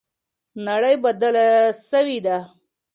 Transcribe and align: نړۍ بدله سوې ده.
نړۍ 0.67 0.95
بدله 1.03 1.47
سوې 1.89 2.17
ده. 2.25 2.37